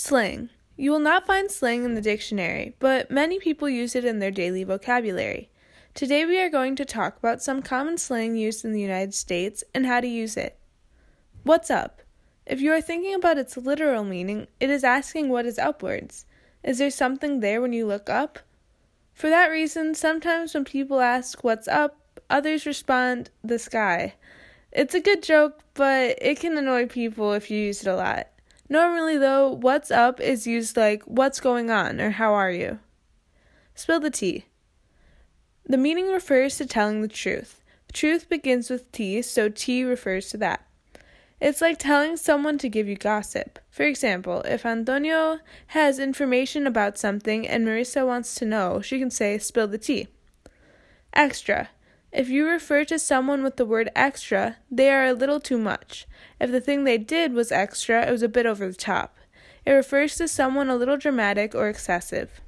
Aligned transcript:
Slang. 0.00 0.50
You 0.76 0.92
will 0.92 1.00
not 1.00 1.26
find 1.26 1.50
slang 1.50 1.84
in 1.84 1.94
the 1.94 2.00
dictionary, 2.00 2.76
but 2.78 3.10
many 3.10 3.40
people 3.40 3.68
use 3.68 3.96
it 3.96 4.04
in 4.04 4.20
their 4.20 4.30
daily 4.30 4.62
vocabulary. 4.62 5.50
Today 5.92 6.24
we 6.24 6.40
are 6.40 6.48
going 6.48 6.76
to 6.76 6.84
talk 6.84 7.18
about 7.18 7.42
some 7.42 7.62
common 7.62 7.98
slang 7.98 8.36
used 8.36 8.64
in 8.64 8.72
the 8.72 8.80
United 8.80 9.12
States 9.12 9.64
and 9.74 9.86
how 9.86 10.00
to 10.00 10.06
use 10.06 10.36
it. 10.36 10.56
What's 11.42 11.68
up? 11.68 12.02
If 12.46 12.60
you 12.60 12.70
are 12.74 12.80
thinking 12.80 13.12
about 13.12 13.38
its 13.38 13.56
literal 13.56 14.04
meaning, 14.04 14.46
it 14.60 14.70
is 14.70 14.84
asking 14.84 15.30
what 15.30 15.46
is 15.46 15.58
upwards. 15.58 16.26
Is 16.62 16.78
there 16.78 16.92
something 16.92 17.40
there 17.40 17.60
when 17.60 17.72
you 17.72 17.84
look 17.84 18.08
up? 18.08 18.38
For 19.12 19.28
that 19.28 19.48
reason, 19.48 19.96
sometimes 19.96 20.54
when 20.54 20.64
people 20.64 21.00
ask 21.00 21.42
what's 21.42 21.66
up, 21.66 22.20
others 22.30 22.66
respond 22.66 23.30
the 23.42 23.58
sky. 23.58 24.14
It's 24.70 24.94
a 24.94 25.00
good 25.00 25.24
joke, 25.24 25.64
but 25.74 26.16
it 26.22 26.38
can 26.38 26.56
annoy 26.56 26.86
people 26.86 27.32
if 27.32 27.50
you 27.50 27.58
use 27.58 27.80
it 27.80 27.90
a 27.90 27.96
lot. 27.96 28.28
Normally, 28.68 29.16
though, 29.16 29.48
what's 29.50 29.90
up 29.90 30.20
is 30.20 30.46
used 30.46 30.76
like 30.76 31.02
what's 31.04 31.40
going 31.40 31.70
on 31.70 32.00
or 32.00 32.10
how 32.10 32.34
are 32.34 32.50
you. 32.50 32.78
Spill 33.74 34.00
the 34.00 34.10
tea. 34.10 34.44
The 35.64 35.78
meaning 35.78 36.08
refers 36.08 36.56
to 36.56 36.66
telling 36.66 37.00
the 37.00 37.08
truth. 37.08 37.62
Truth 37.92 38.28
begins 38.28 38.70
with 38.70 38.90
T, 38.92 39.22
so 39.22 39.48
T 39.48 39.84
refers 39.84 40.28
to 40.30 40.36
that. 40.38 40.64
It's 41.40 41.60
like 41.60 41.78
telling 41.78 42.16
someone 42.16 42.58
to 42.58 42.68
give 42.68 42.88
you 42.88 42.96
gossip. 42.96 43.58
For 43.70 43.84
example, 43.84 44.42
if 44.42 44.66
Antonio 44.66 45.38
has 45.68 45.98
information 45.98 46.66
about 46.66 46.98
something 46.98 47.46
and 47.46 47.66
Marissa 47.66 48.04
wants 48.04 48.34
to 48.36 48.44
know, 48.44 48.80
she 48.80 48.98
can 48.98 49.10
say, 49.10 49.38
spill 49.38 49.68
the 49.68 49.78
tea. 49.78 50.08
Extra. 51.12 51.68
If 52.10 52.28
you 52.28 52.48
refer 52.48 52.84
to 52.86 52.98
someone 52.98 53.42
with 53.42 53.56
the 53.56 53.66
word 53.66 53.90
extra, 53.94 54.56
they 54.70 54.90
are 54.90 55.04
a 55.04 55.12
little 55.12 55.40
too 55.40 55.58
much. 55.58 56.06
If 56.40 56.50
the 56.50 56.60
thing 56.60 56.84
they 56.84 56.98
did 56.98 57.32
was 57.32 57.52
extra, 57.52 58.06
it 58.06 58.10
was 58.10 58.22
a 58.22 58.28
bit 58.28 58.46
over 58.46 58.66
the 58.66 58.74
top. 58.74 59.16
It 59.66 59.72
refers 59.72 60.16
to 60.16 60.28
someone 60.28 60.70
a 60.70 60.76
little 60.76 60.96
dramatic 60.96 61.54
or 61.54 61.68
excessive. 61.68 62.40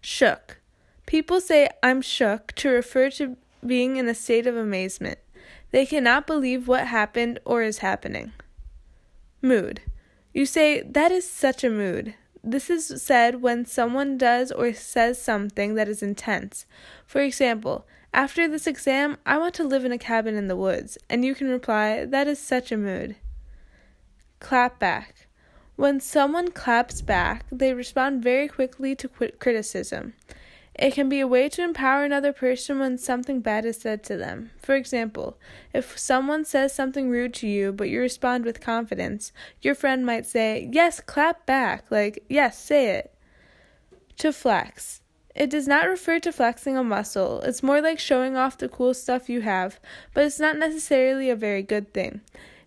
Shook. 0.00 0.58
People 1.06 1.40
say 1.40 1.68
I'm 1.82 2.00
shook 2.00 2.52
to 2.52 2.68
refer 2.68 3.10
to 3.10 3.36
being 3.66 3.96
in 3.96 4.08
a 4.08 4.14
state 4.14 4.46
of 4.46 4.56
amazement. 4.56 5.18
They 5.72 5.84
cannot 5.84 6.26
believe 6.26 6.68
what 6.68 6.86
happened 6.86 7.40
or 7.44 7.62
is 7.62 7.78
happening. 7.78 8.32
Mood. 9.42 9.80
You 10.32 10.46
say, 10.46 10.82
that 10.82 11.10
is 11.10 11.28
such 11.28 11.64
a 11.64 11.70
mood. 11.70 12.14
This 12.42 12.70
is 12.70 13.02
said 13.02 13.42
when 13.42 13.66
someone 13.66 14.16
does 14.16 14.50
or 14.52 14.72
says 14.72 15.20
something 15.20 15.74
that 15.74 15.88
is 15.88 16.02
intense. 16.02 16.64
For 17.04 17.20
example, 17.20 17.86
after 18.12 18.48
this 18.48 18.66
exam, 18.66 19.18
I 19.24 19.38
want 19.38 19.54
to 19.54 19.64
live 19.64 19.84
in 19.84 19.92
a 19.92 19.98
cabin 19.98 20.36
in 20.36 20.48
the 20.48 20.56
woods, 20.56 20.98
and 21.08 21.24
you 21.24 21.34
can 21.34 21.48
reply, 21.48 22.04
That 22.04 22.26
is 22.26 22.38
such 22.38 22.72
a 22.72 22.76
mood. 22.76 23.16
Clap 24.40 24.78
back. 24.78 25.28
When 25.76 26.00
someone 26.00 26.50
claps 26.50 27.00
back, 27.00 27.46
they 27.50 27.72
respond 27.72 28.22
very 28.22 28.48
quickly 28.48 28.94
to 28.96 29.08
criticism. 29.08 30.14
It 30.74 30.94
can 30.94 31.08
be 31.08 31.20
a 31.20 31.26
way 31.26 31.48
to 31.50 31.62
empower 31.62 32.04
another 32.04 32.32
person 32.32 32.78
when 32.78 32.96
something 32.96 33.40
bad 33.40 33.64
is 33.64 33.78
said 33.78 34.02
to 34.04 34.16
them. 34.16 34.50
For 34.58 34.74
example, 34.74 35.38
if 35.74 35.98
someone 35.98 36.44
says 36.44 36.74
something 36.74 37.10
rude 37.10 37.34
to 37.34 37.46
you 37.46 37.72
but 37.72 37.90
you 37.90 38.00
respond 38.00 38.44
with 38.44 38.60
confidence, 38.60 39.32
your 39.60 39.74
friend 39.74 40.06
might 40.06 40.26
say, 40.26 40.68
Yes, 40.72 41.00
clap 41.00 41.44
back, 41.44 41.90
like, 41.90 42.24
Yes, 42.28 42.58
say 42.58 42.96
it. 42.96 43.14
To 44.18 44.32
flex. 44.32 45.00
It 45.34 45.50
does 45.50 45.68
not 45.68 45.88
refer 45.88 46.18
to 46.20 46.32
flexing 46.32 46.76
a 46.76 46.82
muscle, 46.82 47.40
it's 47.42 47.62
more 47.62 47.80
like 47.80 47.98
showing 47.98 48.36
off 48.36 48.58
the 48.58 48.68
cool 48.68 48.94
stuff 48.94 49.28
you 49.28 49.42
have, 49.42 49.78
but 50.12 50.24
it's 50.24 50.40
not 50.40 50.58
necessarily 50.58 51.30
a 51.30 51.36
very 51.36 51.62
good 51.62 51.94
thing. 51.94 52.20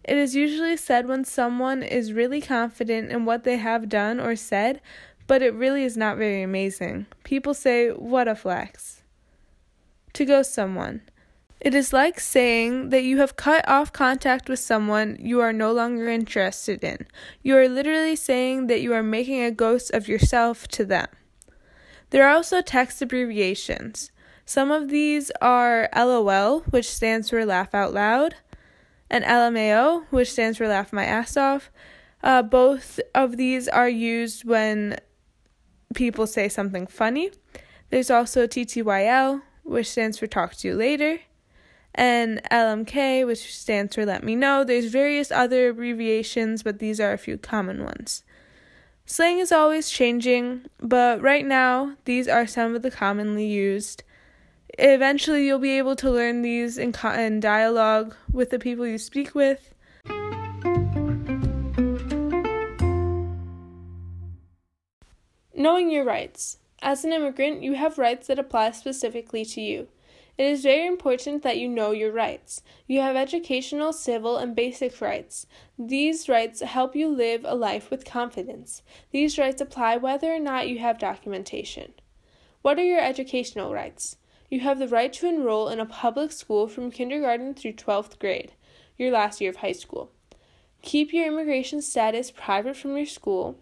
It 0.03 0.17
is 0.17 0.35
usually 0.35 0.75
said 0.77 1.07
when 1.07 1.23
someone 1.23 1.81
is 1.83 2.13
really 2.13 2.41
confident 2.41 3.11
in 3.11 3.25
what 3.25 3.43
they 3.43 3.57
have 3.57 3.87
done 3.87 4.19
or 4.19 4.35
said, 4.35 4.81
but 5.27 5.41
it 5.41 5.53
really 5.53 5.83
is 5.83 5.95
not 5.95 6.17
very 6.17 6.41
amazing. 6.41 7.05
People 7.23 7.53
say, 7.53 7.89
What 7.89 8.27
a 8.27 8.35
flex. 8.35 9.03
To 10.13 10.25
ghost 10.25 10.53
someone. 10.53 11.01
It 11.61 11.73
is 11.73 11.93
like 11.93 12.19
saying 12.19 12.89
that 12.89 13.03
you 13.03 13.19
have 13.19 13.37
cut 13.37 13.67
off 13.69 13.93
contact 13.93 14.49
with 14.49 14.59
someone 14.59 15.15
you 15.17 15.39
are 15.39 15.53
no 15.53 15.71
longer 15.71 16.09
interested 16.09 16.83
in. 16.83 17.07
You 17.41 17.55
are 17.55 17.69
literally 17.69 18.17
saying 18.17 18.67
that 18.67 18.81
you 18.81 18.93
are 18.93 19.01
making 19.01 19.41
a 19.41 19.51
ghost 19.51 19.91
of 19.91 20.09
yourself 20.09 20.67
to 20.69 20.83
them. 20.83 21.07
There 22.13 22.27
are 22.27 22.35
also 22.35 22.61
text 22.61 23.01
abbreviations. 23.01 24.11
Some 24.45 24.69
of 24.69 24.89
these 24.89 25.31
are 25.41 25.89
LOL, 25.95 26.59
which 26.69 26.87
stands 26.87 27.31
for 27.31 27.43
laugh 27.43 27.73
out 27.73 27.91
loud, 27.91 28.35
and 29.09 29.25
LMAO, 29.25 30.05
which 30.11 30.31
stands 30.31 30.59
for 30.59 30.67
laugh 30.67 30.93
my 30.93 31.05
ass 31.05 31.35
off. 31.35 31.71
Uh, 32.21 32.43
both 32.43 32.99
of 33.15 33.37
these 33.37 33.67
are 33.67 33.89
used 33.89 34.45
when 34.45 34.99
people 35.95 36.27
say 36.27 36.47
something 36.47 36.85
funny. 36.85 37.31
There's 37.89 38.11
also 38.11 38.45
TTYL, 38.45 39.41
which 39.63 39.89
stands 39.89 40.19
for 40.19 40.27
talk 40.27 40.53
to 40.57 40.67
you 40.67 40.75
later, 40.75 41.17
and 41.95 42.43
LMK, 42.51 43.25
which 43.25 43.55
stands 43.55 43.95
for 43.95 44.05
let 44.05 44.23
me 44.23 44.35
know. 44.35 44.63
There's 44.63 44.85
various 44.85 45.31
other 45.31 45.69
abbreviations, 45.69 46.61
but 46.61 46.77
these 46.77 46.99
are 46.99 47.13
a 47.13 47.17
few 47.17 47.39
common 47.39 47.83
ones. 47.83 48.23
Slang 49.05 49.39
is 49.39 49.51
always 49.51 49.89
changing, 49.89 50.65
but 50.79 51.21
right 51.21 51.45
now, 51.45 51.97
these 52.05 52.27
are 52.27 52.47
some 52.47 52.73
of 52.73 52.83
the 52.83 52.91
commonly 52.91 53.45
used. 53.45 54.03
Eventually, 54.79 55.45
you'll 55.45 55.59
be 55.59 55.77
able 55.77 55.97
to 55.97 56.09
learn 56.09 56.41
these 56.41 56.77
in, 56.77 56.93
co- 56.93 57.11
in 57.11 57.41
dialogue 57.41 58.15
with 58.31 58.49
the 58.49 58.59
people 58.59 58.87
you 58.87 58.97
speak 58.97 59.35
with. 59.35 59.73
Knowing 65.53 65.91
your 65.91 66.05
rights. 66.05 66.57
As 66.81 67.03
an 67.03 67.11
immigrant, 67.11 67.61
you 67.61 67.73
have 67.73 67.97
rights 67.97 68.27
that 68.27 68.39
apply 68.39 68.71
specifically 68.71 69.43
to 69.45 69.61
you. 69.61 69.89
It 70.35 70.45
is 70.47 70.63
very 70.63 70.87
important 70.87 71.43
that 71.43 71.57
you 71.57 71.69
know 71.69 71.91
your 71.91 72.11
rights. 72.11 72.63
You 72.87 73.01
have 73.01 73.15
educational, 73.15 73.93
civil, 73.93 74.37
and 74.37 74.55
basic 74.55 74.99
rights. 74.99 75.45
These 75.77 76.27
rights 76.27 76.61
help 76.61 76.95
you 76.95 77.07
live 77.07 77.45
a 77.45 77.53
life 77.53 77.91
with 77.91 78.03
confidence. 78.03 78.81
These 79.11 79.37
rights 79.37 79.61
apply 79.61 79.97
whether 79.97 80.33
or 80.33 80.39
not 80.39 80.67
you 80.67 80.79
have 80.79 80.97
documentation. 80.97 81.93
What 82.63 82.79
are 82.79 82.83
your 82.83 83.01
educational 83.01 83.73
rights? 83.73 84.17
You 84.49 84.61
have 84.61 84.79
the 84.79 84.87
right 84.87 85.13
to 85.13 85.27
enroll 85.27 85.69
in 85.69 85.79
a 85.79 85.85
public 85.85 86.31
school 86.31 86.67
from 86.67 86.91
kindergarten 86.91 87.53
through 87.53 87.73
12th 87.73 88.17
grade, 88.17 88.53
your 88.97 89.11
last 89.11 89.39
year 89.39 89.51
of 89.51 89.57
high 89.57 89.71
school. 89.71 90.11
Keep 90.81 91.13
your 91.13 91.27
immigration 91.27 91.81
status 91.81 92.31
private 92.31 92.75
from 92.75 92.97
your 92.97 93.05
school. 93.05 93.59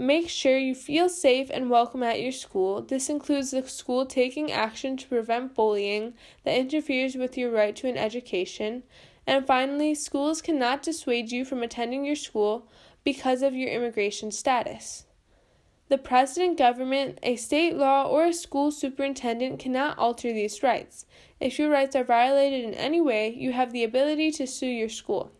Make 0.00 0.30
sure 0.30 0.56
you 0.56 0.74
feel 0.74 1.10
safe 1.10 1.50
and 1.52 1.68
welcome 1.68 2.02
at 2.02 2.22
your 2.22 2.32
school. 2.32 2.80
This 2.80 3.10
includes 3.10 3.50
the 3.50 3.68
school 3.68 4.06
taking 4.06 4.50
action 4.50 4.96
to 4.96 5.06
prevent 5.06 5.54
bullying 5.54 6.14
that 6.42 6.56
interferes 6.56 7.16
with 7.16 7.36
your 7.36 7.50
right 7.50 7.76
to 7.76 7.86
an 7.86 7.98
education. 7.98 8.84
And 9.26 9.46
finally, 9.46 9.94
schools 9.94 10.40
cannot 10.40 10.82
dissuade 10.82 11.30
you 11.30 11.44
from 11.44 11.62
attending 11.62 12.06
your 12.06 12.16
school 12.16 12.66
because 13.04 13.42
of 13.42 13.54
your 13.54 13.68
immigration 13.68 14.30
status. 14.30 15.04
The 15.90 15.98
president, 15.98 16.56
government, 16.56 17.18
a 17.22 17.36
state 17.36 17.76
law, 17.76 18.06
or 18.06 18.24
a 18.24 18.32
school 18.32 18.70
superintendent 18.70 19.58
cannot 19.58 19.98
alter 19.98 20.32
these 20.32 20.62
rights. 20.62 21.04
If 21.40 21.58
your 21.58 21.68
rights 21.68 21.94
are 21.94 22.04
violated 22.04 22.64
in 22.64 22.72
any 22.72 23.02
way, 23.02 23.34
you 23.36 23.52
have 23.52 23.70
the 23.70 23.84
ability 23.84 24.30
to 24.32 24.46
sue 24.46 24.64
your 24.64 24.88
school. 24.88 25.30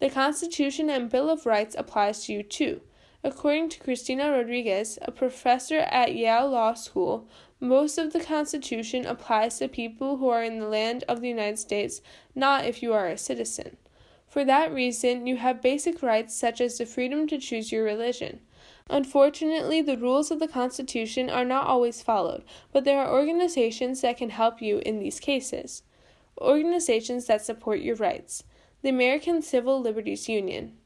The 0.00 0.10
Constitution 0.10 0.90
and 0.90 1.08
Bill 1.08 1.30
of 1.30 1.46
Rights 1.46 1.74
applies 1.78 2.26
to 2.26 2.34
you 2.34 2.42
too. 2.42 2.82
According 3.26 3.70
to 3.70 3.80
Cristina 3.80 4.30
Rodriguez, 4.30 4.98
a 5.00 5.10
professor 5.10 5.78
at 5.78 6.14
Yale 6.14 6.50
Law 6.50 6.74
School, 6.74 7.26
most 7.58 7.96
of 7.96 8.12
the 8.12 8.20
Constitution 8.20 9.06
applies 9.06 9.58
to 9.58 9.68
people 9.68 10.18
who 10.18 10.28
are 10.28 10.44
in 10.44 10.58
the 10.58 10.68
land 10.68 11.04
of 11.08 11.22
the 11.22 11.28
United 11.28 11.58
States, 11.58 12.02
not 12.34 12.66
if 12.66 12.82
you 12.82 12.92
are 12.92 13.08
a 13.08 13.16
citizen. 13.16 13.78
For 14.28 14.44
that 14.44 14.74
reason, 14.74 15.26
you 15.26 15.36
have 15.36 15.62
basic 15.62 16.02
rights 16.02 16.36
such 16.36 16.60
as 16.60 16.76
the 16.76 16.84
freedom 16.84 17.26
to 17.28 17.38
choose 17.38 17.72
your 17.72 17.82
religion. 17.82 18.40
Unfortunately, 18.90 19.80
the 19.80 19.96
rules 19.96 20.30
of 20.30 20.38
the 20.38 20.46
Constitution 20.46 21.30
are 21.30 21.46
not 21.46 21.66
always 21.66 22.02
followed, 22.02 22.44
but 22.72 22.84
there 22.84 23.00
are 23.00 23.10
organizations 23.10 24.02
that 24.02 24.18
can 24.18 24.28
help 24.28 24.60
you 24.60 24.82
in 24.84 24.98
these 24.98 25.18
cases. 25.18 25.82
Organizations 26.36 27.24
that 27.24 27.42
support 27.42 27.80
your 27.80 27.96
rights. 27.96 28.44
The 28.82 28.90
American 28.90 29.40
Civil 29.40 29.80
Liberties 29.80 30.28
Union. 30.28 30.76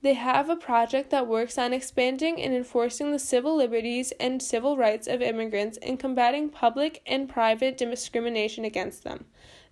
They 0.00 0.14
have 0.14 0.48
a 0.48 0.56
project 0.56 1.10
that 1.10 1.26
works 1.26 1.58
on 1.58 1.72
expanding 1.72 2.40
and 2.40 2.54
enforcing 2.54 3.10
the 3.10 3.18
civil 3.18 3.56
liberties 3.56 4.12
and 4.20 4.40
civil 4.40 4.76
rights 4.76 5.08
of 5.08 5.20
immigrants 5.20 5.76
and 5.78 5.98
combating 5.98 6.50
public 6.50 7.02
and 7.04 7.28
private 7.28 7.76
discrimination 7.76 8.64
against 8.64 9.02
them. 9.02 9.24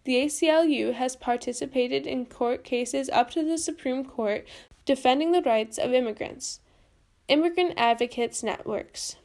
The 0.04 0.24
ACLU 0.24 0.94
has 0.94 1.16
participated 1.16 2.06
in 2.06 2.26
court 2.26 2.64
cases 2.64 3.08
up 3.10 3.30
to 3.32 3.44
the 3.44 3.58
Supreme 3.58 4.04
Court 4.04 4.46
defending 4.84 5.32
the 5.32 5.42
rights 5.42 5.78
of 5.78 5.92
immigrants. 5.92 6.60
Immigrant 7.28 7.74
Advocates 7.76 8.42
Networks. 8.42 9.16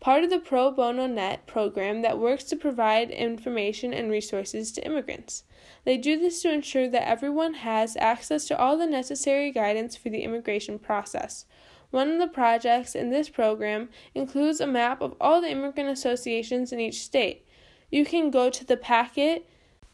Part 0.00 0.24
of 0.24 0.30
the 0.30 0.38
Pro 0.38 0.70
Bono 0.70 1.06
Net 1.06 1.46
program 1.46 2.00
that 2.02 2.18
works 2.18 2.44
to 2.44 2.56
provide 2.56 3.10
information 3.10 3.92
and 3.92 4.10
resources 4.10 4.72
to 4.72 4.84
immigrants. 4.84 5.44
They 5.84 5.98
do 5.98 6.18
this 6.18 6.40
to 6.42 6.52
ensure 6.52 6.88
that 6.88 7.06
everyone 7.06 7.54
has 7.54 7.96
access 7.98 8.46
to 8.46 8.58
all 8.58 8.78
the 8.78 8.86
necessary 8.86 9.52
guidance 9.52 9.96
for 9.96 10.08
the 10.08 10.22
immigration 10.22 10.78
process. 10.78 11.44
One 11.90 12.10
of 12.10 12.18
the 12.18 12.28
projects 12.28 12.94
in 12.94 13.10
this 13.10 13.28
program 13.28 13.90
includes 14.14 14.60
a 14.60 14.66
map 14.66 15.02
of 15.02 15.14
all 15.20 15.40
the 15.40 15.50
immigrant 15.50 15.90
associations 15.90 16.72
in 16.72 16.80
each 16.80 17.02
state. 17.02 17.46
You 17.90 18.04
can 18.04 18.30
go 18.30 18.48
to 18.48 18.64
the 18.64 18.76
packet 18.76 19.48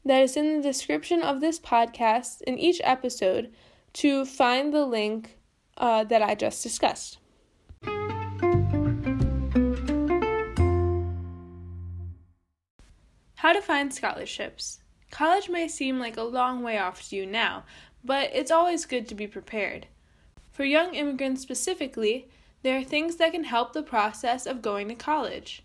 that 0.04 0.22
is 0.22 0.36
in 0.36 0.56
the 0.56 0.62
description 0.62 1.22
of 1.22 1.40
this 1.40 1.58
podcast 1.58 2.42
in 2.42 2.58
each 2.58 2.80
episode 2.84 3.52
to 3.94 4.24
find 4.24 4.72
the 4.72 4.84
link 4.84 5.38
uh, 5.78 6.04
that 6.04 6.22
I 6.22 6.34
just 6.34 6.62
discussed. 6.62 7.18
How 13.46 13.52
to 13.52 13.62
find 13.62 13.94
scholarships. 13.94 14.80
College 15.12 15.48
may 15.48 15.68
seem 15.68 16.00
like 16.00 16.16
a 16.16 16.24
long 16.24 16.64
way 16.64 16.78
off 16.78 17.08
to 17.08 17.14
you 17.14 17.24
now, 17.24 17.62
but 18.04 18.28
it's 18.34 18.50
always 18.50 18.86
good 18.86 19.06
to 19.06 19.14
be 19.14 19.28
prepared. 19.28 19.86
For 20.50 20.64
young 20.64 20.96
immigrants 20.96 21.42
specifically, 21.42 22.26
there 22.64 22.76
are 22.76 22.82
things 22.82 23.14
that 23.18 23.30
can 23.30 23.44
help 23.44 23.72
the 23.72 23.84
process 23.84 24.46
of 24.46 24.62
going 24.62 24.88
to 24.88 24.96
college. 24.96 25.62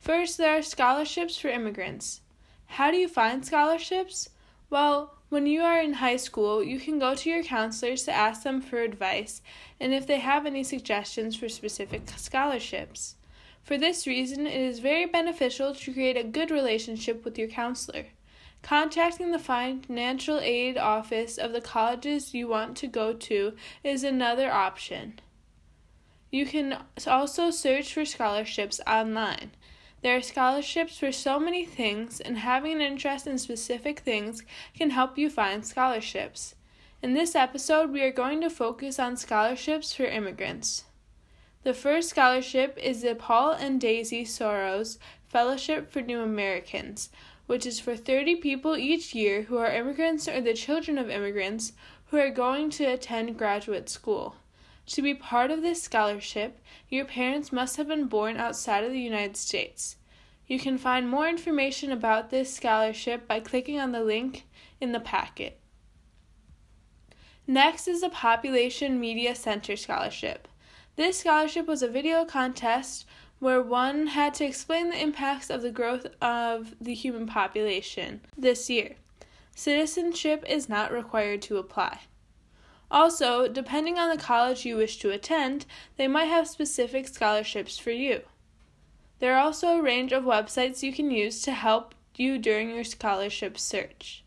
First, 0.00 0.36
there 0.36 0.58
are 0.58 0.62
scholarships 0.62 1.38
for 1.38 1.46
immigrants. 1.46 2.22
How 2.66 2.90
do 2.90 2.96
you 2.96 3.06
find 3.06 3.46
scholarships? 3.46 4.30
Well, 4.68 5.14
when 5.28 5.46
you 5.46 5.62
are 5.62 5.80
in 5.80 5.92
high 5.92 6.16
school, 6.16 6.60
you 6.60 6.80
can 6.80 6.98
go 6.98 7.14
to 7.14 7.30
your 7.30 7.44
counselors 7.44 8.02
to 8.06 8.12
ask 8.12 8.42
them 8.42 8.60
for 8.60 8.80
advice 8.80 9.42
and 9.78 9.94
if 9.94 10.08
they 10.08 10.18
have 10.18 10.44
any 10.44 10.64
suggestions 10.64 11.36
for 11.36 11.48
specific 11.48 12.02
scholarships. 12.16 13.14
For 13.62 13.78
this 13.78 14.06
reason, 14.06 14.46
it 14.46 14.60
is 14.60 14.80
very 14.80 15.06
beneficial 15.06 15.74
to 15.74 15.92
create 15.92 16.16
a 16.16 16.24
good 16.24 16.50
relationship 16.50 17.24
with 17.24 17.38
your 17.38 17.48
counselor. 17.48 18.06
Contacting 18.62 19.32
the 19.32 19.38
financial 19.38 20.38
aid 20.40 20.76
office 20.78 21.38
of 21.38 21.52
the 21.52 21.60
colleges 21.60 22.34
you 22.34 22.48
want 22.48 22.76
to 22.78 22.86
go 22.86 23.12
to 23.12 23.54
is 23.82 24.04
another 24.04 24.50
option. 24.52 25.20
You 26.30 26.46
can 26.46 26.78
also 27.06 27.50
search 27.50 27.92
for 27.92 28.04
scholarships 28.04 28.80
online. 28.86 29.52
There 30.02 30.16
are 30.16 30.22
scholarships 30.22 30.98
for 30.98 31.12
so 31.12 31.38
many 31.38 31.64
things, 31.64 32.20
and 32.20 32.38
having 32.38 32.72
an 32.72 32.80
interest 32.80 33.26
in 33.26 33.38
specific 33.38 34.00
things 34.00 34.42
can 34.76 34.90
help 34.90 35.16
you 35.16 35.30
find 35.30 35.64
scholarships. 35.64 36.56
In 37.02 37.14
this 37.14 37.36
episode, 37.36 37.90
we 37.90 38.02
are 38.02 38.12
going 38.12 38.40
to 38.40 38.50
focus 38.50 38.98
on 38.98 39.16
scholarships 39.16 39.94
for 39.94 40.04
immigrants. 40.04 40.84
The 41.64 41.74
first 41.74 42.10
scholarship 42.10 42.76
is 42.76 43.02
the 43.02 43.14
Paul 43.14 43.52
and 43.52 43.80
Daisy 43.80 44.24
Soros 44.24 44.98
Fellowship 45.28 45.92
for 45.92 46.02
New 46.02 46.20
Americans, 46.20 47.08
which 47.46 47.64
is 47.64 47.78
for 47.78 47.94
30 47.94 48.36
people 48.36 48.76
each 48.76 49.14
year 49.14 49.42
who 49.42 49.58
are 49.58 49.72
immigrants 49.72 50.26
or 50.26 50.40
the 50.40 50.54
children 50.54 50.98
of 50.98 51.08
immigrants 51.08 51.72
who 52.06 52.16
are 52.16 52.30
going 52.30 52.68
to 52.70 52.84
attend 52.84 53.38
graduate 53.38 53.88
school. 53.88 54.34
To 54.86 55.02
be 55.02 55.14
part 55.14 55.52
of 55.52 55.62
this 55.62 55.80
scholarship, 55.80 56.58
your 56.88 57.04
parents 57.04 57.52
must 57.52 57.76
have 57.76 57.86
been 57.86 58.08
born 58.08 58.38
outside 58.38 58.82
of 58.82 58.90
the 58.90 59.00
United 59.00 59.36
States. 59.36 59.96
You 60.48 60.58
can 60.58 60.78
find 60.78 61.08
more 61.08 61.28
information 61.28 61.92
about 61.92 62.30
this 62.30 62.52
scholarship 62.52 63.28
by 63.28 63.38
clicking 63.38 63.78
on 63.78 63.92
the 63.92 64.02
link 64.02 64.46
in 64.80 64.90
the 64.90 64.98
packet. 64.98 65.60
Next 67.46 67.86
is 67.86 68.00
the 68.00 68.10
Population 68.10 68.98
Media 68.98 69.36
Center 69.36 69.76
Scholarship. 69.76 70.48
This 70.96 71.20
scholarship 71.20 71.66
was 71.66 71.82
a 71.82 71.88
video 71.88 72.24
contest 72.24 73.06
where 73.38 73.62
one 73.62 74.08
had 74.08 74.34
to 74.34 74.44
explain 74.44 74.90
the 74.90 75.00
impacts 75.00 75.50
of 75.50 75.62
the 75.62 75.70
growth 75.70 76.06
of 76.20 76.74
the 76.80 76.94
human 76.94 77.26
population 77.26 78.20
this 78.36 78.68
year. 78.68 78.96
Citizenship 79.54 80.44
is 80.46 80.68
not 80.68 80.92
required 80.92 81.42
to 81.42 81.56
apply. 81.56 82.00
Also, 82.90 83.48
depending 83.48 83.98
on 83.98 84.10
the 84.10 84.22
college 84.22 84.66
you 84.66 84.76
wish 84.76 84.98
to 84.98 85.10
attend, 85.10 85.64
they 85.96 86.06
might 86.06 86.26
have 86.26 86.46
specific 86.46 87.08
scholarships 87.08 87.78
for 87.78 87.90
you. 87.90 88.20
There 89.18 89.34
are 89.34 89.40
also 89.40 89.78
a 89.78 89.82
range 89.82 90.12
of 90.12 90.24
websites 90.24 90.82
you 90.82 90.92
can 90.92 91.10
use 91.10 91.40
to 91.42 91.52
help 91.52 91.94
you 92.16 92.38
during 92.38 92.70
your 92.70 92.84
scholarship 92.84 93.58
search. 93.58 94.24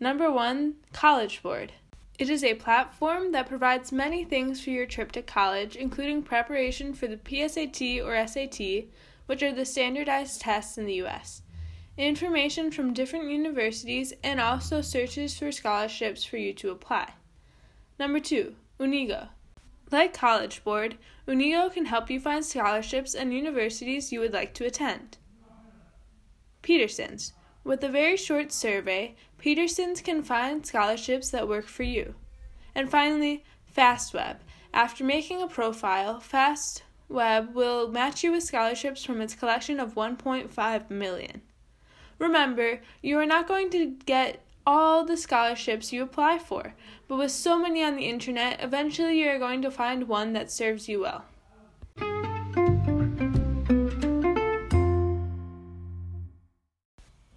Number 0.00 0.30
one, 0.32 0.74
College 0.92 1.42
Board. 1.42 1.72
It 2.18 2.30
is 2.30 2.42
a 2.42 2.54
platform 2.54 3.32
that 3.32 3.46
provides 3.46 3.92
many 3.92 4.24
things 4.24 4.64
for 4.64 4.70
your 4.70 4.86
trip 4.86 5.12
to 5.12 5.22
college, 5.22 5.76
including 5.76 6.22
preparation 6.22 6.94
for 6.94 7.06
the 7.06 7.18
PSAT 7.18 8.02
or 8.02 8.26
SAT, 8.26 8.88
which 9.26 9.42
are 9.42 9.52
the 9.52 9.66
standardized 9.66 10.40
tests 10.40 10.78
in 10.78 10.86
the 10.86 11.02
US, 11.04 11.42
information 11.98 12.70
from 12.70 12.94
different 12.94 13.30
universities, 13.30 14.14
and 14.24 14.40
also 14.40 14.80
searches 14.80 15.38
for 15.38 15.52
scholarships 15.52 16.24
for 16.24 16.38
you 16.38 16.54
to 16.54 16.70
apply. 16.70 17.12
Number 17.98 18.20
two, 18.20 18.56
Unigo. 18.80 19.28
Like 19.90 20.14
College 20.14 20.64
Board, 20.64 20.96
Unigo 21.28 21.70
can 21.70 21.84
help 21.84 22.08
you 22.08 22.18
find 22.18 22.44
scholarships 22.44 23.14
and 23.14 23.34
universities 23.34 24.10
you 24.10 24.20
would 24.20 24.32
like 24.32 24.54
to 24.54 24.64
attend. 24.64 25.18
Peterson's. 26.62 27.34
With 27.62 27.82
a 27.82 27.88
very 27.88 28.16
short 28.16 28.52
survey, 28.52 29.16
Peterson's 29.38 30.00
can 30.00 30.22
find 30.22 30.66
scholarships 30.66 31.30
that 31.30 31.48
work 31.48 31.66
for 31.66 31.82
you. 31.82 32.14
And 32.74 32.90
finally, 32.90 33.44
FastWeb. 33.76 34.36
After 34.72 35.04
making 35.04 35.42
a 35.42 35.48
profile, 35.48 36.20
FastWeb 36.20 37.52
will 37.52 37.88
match 37.88 38.24
you 38.24 38.32
with 38.32 38.42
scholarships 38.42 39.04
from 39.04 39.20
its 39.20 39.34
collection 39.34 39.80
of 39.80 39.94
1.5 39.94 40.90
million. 40.90 41.42
Remember, 42.18 42.80
you 43.02 43.18
are 43.18 43.26
not 43.26 43.48
going 43.48 43.70
to 43.70 43.96
get 44.06 44.42
all 44.66 45.04
the 45.04 45.16
scholarships 45.16 45.92
you 45.92 46.02
apply 46.02 46.38
for, 46.38 46.74
but 47.06 47.18
with 47.18 47.30
so 47.30 47.58
many 47.58 47.82
on 47.82 47.96
the 47.96 48.08
internet, 48.08 48.62
eventually 48.62 49.22
you 49.22 49.28
are 49.28 49.38
going 49.38 49.62
to 49.62 49.70
find 49.70 50.08
one 50.08 50.32
that 50.32 50.50
serves 50.50 50.88
you 50.88 51.00
well. 51.00 51.24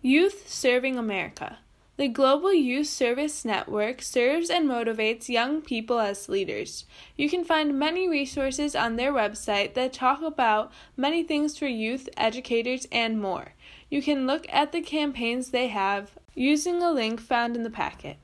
Youth 0.01 0.49
Service 0.49 0.97
America. 0.97 1.59
The 1.99 2.07
Global 2.07 2.53
Youth 2.53 2.87
Service 2.87 3.43
Network 3.43 4.01
serves 4.01 4.49
and 4.49 4.69
motivates 4.69 5.27
young 5.27 5.61
people 5.61 5.99
as 5.99 6.29
leaders. 6.29 6.85
You 7.17 7.29
can 7.29 7.43
find 7.43 7.77
many 7.77 8.07
resources 8.07 8.73
on 8.73 8.95
their 8.95 9.11
website 9.11 9.73
that 9.73 9.91
talk 9.91 10.21
about 10.21 10.71
many 10.95 11.23
things 11.23 11.57
for 11.57 11.67
youth, 11.67 12.07
educators, 12.15 12.87
and 12.89 13.21
more. 13.21 13.51
You 13.89 14.01
can 14.01 14.25
look 14.25 14.47
at 14.49 14.71
the 14.71 14.79
campaigns 14.79 15.49
they 15.49 15.67
have 15.67 16.11
using 16.35 16.81
a 16.81 16.89
link 16.89 17.19
found 17.19 17.57
in 17.57 17.63
the 17.63 17.69
packet. 17.69 18.15